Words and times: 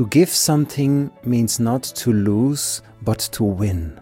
To 0.00 0.06
give 0.06 0.30
something 0.30 1.10
means 1.24 1.60
not 1.60 1.82
to 1.82 2.10
lose, 2.10 2.80
but 3.02 3.18
to 3.32 3.44
win. 3.44 4.00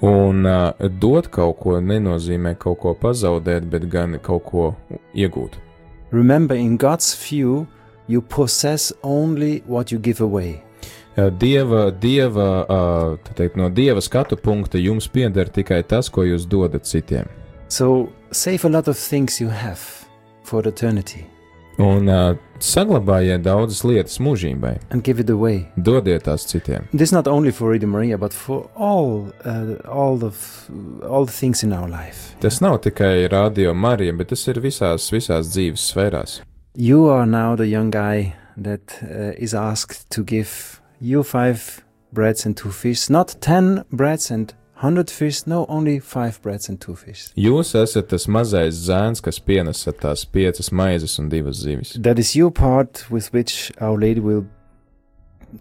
Un 0.00 0.46
uh, 0.46 0.72
dot 0.98 1.28
kaut 1.28 1.58
ko 1.60 1.74
nenozīmē 1.76 2.54
kaut 2.56 2.78
ko 2.80 2.94
pazaudēt, 2.96 3.66
bet 3.68 3.84
gan 3.92 4.16
kaut 4.24 4.46
ko 4.48 4.70
iegūt. 5.12 5.58
Remember, 6.10 6.56
in 6.56 6.78
God's 6.78 7.12
view, 7.20 7.66
you 8.08 8.22
possess 8.22 8.94
only 9.02 9.60
what 9.66 9.92
you 9.92 9.98
give 9.98 10.24
away. 10.24 10.62
Uh, 11.18 11.28
Dieva, 11.28 11.90
dieva 11.92 12.48
uh, 12.64 13.20
tā 13.28 13.36
teikt, 13.36 13.60
no 13.60 13.68
dieva 13.68 14.00
skatu 14.00 14.40
punkta 14.40 14.80
jums 14.80 15.04
pieder 15.04 15.52
tikai 15.52 15.82
tas, 15.84 16.08
ko 16.08 16.24
jūs 16.24 16.48
dodat 16.48 16.88
citiem. 16.88 17.28
So 17.68 18.08
save 18.32 18.64
a 18.64 18.72
lot 18.72 18.88
of 18.88 18.96
things 18.96 19.38
you 19.38 19.52
have 19.52 19.84
for 20.44 20.64
eternity 20.66 21.26
Un 21.78 22.08
uh, 22.08 22.36
saglabājiet 22.64 23.42
daudzas 23.44 23.82
lietas 23.84 24.16
mūžībai, 24.22 24.78
and 24.90 25.04
give 25.04 25.20
it 25.20 25.28
away. 25.30 25.66
dodiet 25.76 26.24
tās 26.24 26.46
citiem. 26.48 26.86
This 26.92 27.12
not 27.12 27.28
only 27.28 27.52
for 27.52 27.68
Radio 27.70 27.88
Maria, 27.88 28.16
but 28.18 28.32
for 28.32 28.70
all 28.74 29.32
uh, 29.44 29.76
all 29.88 30.16
the 30.16 30.32
all 31.06 31.26
the 31.26 31.32
things 31.32 31.62
in 31.62 31.72
our 31.72 31.88
life. 31.88 32.34
Tas 32.40 32.60
nav 32.60 32.80
tikai 32.80 33.28
radio 33.30 33.74
Marija, 33.74 34.12
bet 34.12 34.28
tas 34.32 34.46
ir 34.48 34.60
visās, 34.64 35.10
visās 35.12 35.52
dzīves 35.52 35.90
sfērās. 35.92 36.40
You 36.74 37.06
are 37.08 37.26
now 37.26 37.56
the 37.56 37.66
young 37.66 37.90
guy 37.90 38.34
that 38.56 38.98
uh, 39.02 39.32
is 39.36 39.54
asked 39.54 40.08
to 40.10 40.24
give 40.24 40.80
you 41.00 41.22
five 41.22 41.84
breads 42.12 42.46
and 42.46 42.56
two 42.56 42.70
fish, 42.70 43.10
not 43.10 43.36
ten 43.40 43.84
breads 43.92 44.30
and 44.30 44.54
hundred 44.76 45.10
fish. 45.10 45.46
No, 45.46 45.64
only 45.68 45.98
five 45.98 46.40
breads 46.42 46.68
and 46.68 46.80
two 46.80 46.96
fish. 46.96 47.30
Jūs 47.36 47.74
esat 47.78 48.10
tas 48.12 48.26
mazais 48.26 48.76
zēns, 48.88 49.22
kas 49.24 49.40
pienesat 49.40 50.00
tās 50.04 50.26
piecas 50.28 50.72
maizes 50.72 51.18
un 51.20 51.30
divas 51.32 51.64
zivis. 51.64 51.96
That 52.02 52.18
is 52.18 52.34
your 52.36 52.50
part 52.50 53.06
with 53.10 53.32
which 53.32 53.72
Our 53.80 53.98
Lady 53.98 54.20
will 54.20 54.46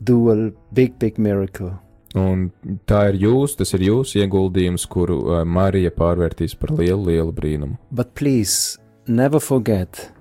do 0.03 0.29
a 0.31 0.51
big, 0.73 0.99
big 0.99 1.17
miracle. 1.17 1.73
Un 2.15 2.49
tā 2.87 3.09
ir 3.11 3.17
jūs, 3.25 3.57
tas 3.59 3.73
ir 3.75 3.83
jūsu 3.89 4.21
ieguldījums, 4.23 4.85
kuru 4.87 5.17
uh, 5.27 5.41
Marija 5.43 5.91
pārvērtīs 5.91 6.55
par 6.55 6.71
lielu, 6.71 7.09
lielu 7.09 7.33
brīnumu. 7.35 7.75
But 7.91 8.13
please 8.15 8.77
never 9.07 9.41
forget, 9.43 10.11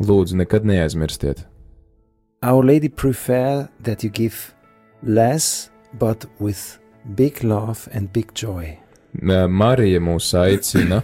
Lūdzu, 0.00 0.40
nekad 0.40 0.66
neaizmirstiet. 0.66 1.44
Our 2.42 2.64
Lady 2.64 2.88
prefer 2.88 3.68
that 3.84 4.02
you 4.02 4.10
give 4.10 4.54
less, 5.02 5.70
but 5.92 6.24
with 6.40 6.79
big 7.04 7.42
love 7.44 7.88
and 7.92 8.12
big 8.12 8.34
joy. 8.34 8.76
Marija 9.12 10.00
mūs 10.00 10.30
aicina 10.38 11.02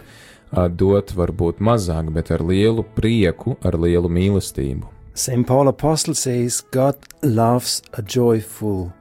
dot 0.53 1.11
varbūt 1.17 1.59
mazāk, 1.59 2.13
bet 2.15 2.31
ar 2.31 2.45
lielu 2.47 2.85
prieku, 2.97 3.57
ar 3.67 3.79
lielu 3.79 4.09
mīlestību. 4.09 4.93
St. 5.17 5.47
Paul 5.49 5.69
Apostle 5.69 6.15
says 6.15 6.61
God 6.71 6.97
loves 7.23 7.83
a 7.95 8.03
joyful 8.03 8.93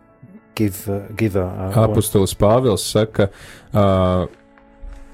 giver. 0.56 1.08
giver 1.16 1.44
uh, 1.44 1.76
Apostols 1.84 2.34
Pāvils 2.34 2.88
saka, 2.88 3.30
uh, 3.73 4.26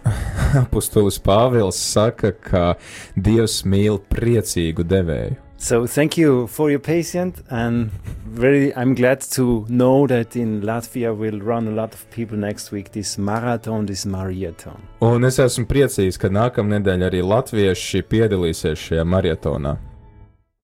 Apostolis 0.64 1.20
Pāvils 1.20 1.78
saka, 1.78 2.32
ka 2.32 2.76
Dievs 3.16 3.62
mīl 3.66 4.00
priecīgu 4.10 4.86
devēju. 4.88 5.38
So 5.62 5.86
thank 5.86 6.18
you 6.18 6.48
for 6.48 6.72
your 6.72 6.80
patience 6.80 7.42
and 7.50 7.92
very 8.26 8.74
I'm 8.76 8.96
glad 8.96 9.22
to 9.38 9.66
know 9.70 10.08
that 10.08 10.36
in 10.36 10.62
Latvia 10.62 11.16
will 11.16 11.40
run 11.40 11.68
a 11.68 11.72
lot 11.72 11.94
of 11.94 12.10
people 12.10 12.38
next 12.38 12.72
week 12.72 12.92
this 12.92 13.18
marathon, 13.18 13.86
this 13.86 14.06
marathon. 14.06 14.82
Un 15.02 15.28
es 15.28 15.38
esmu 15.38 15.68
priecīgs, 15.70 16.18
ka 16.18 16.32
nākamnedēļ 16.34 17.08
arī 17.12 17.22
latvieši 17.22 18.02
piedalīsies 18.10 18.88
šajā 18.88 19.06
maratonā. 19.06 19.78